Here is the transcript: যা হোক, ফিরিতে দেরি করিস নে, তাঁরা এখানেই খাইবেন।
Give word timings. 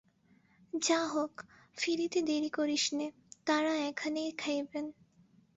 যা 0.73 0.99
হোক, 1.07 1.33
ফিরিতে 1.77 2.19
দেরি 2.21 2.49
করিস 2.49 2.85
নে, 2.93 3.07
তাঁরা 3.45 3.73
এখানেই 3.89 4.31
খাইবেন। 4.37 4.85